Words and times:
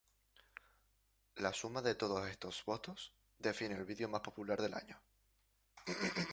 La 1.35 1.53
suma 1.53 1.83
de 1.83 1.93
todos 1.93 2.27
estos 2.27 2.65
votos 2.65 3.13
define 3.37 3.75
el 3.75 3.85
video 3.85 4.09
más 4.09 4.21
popular 4.21 4.59
del 4.59 4.73
año. 4.73 4.99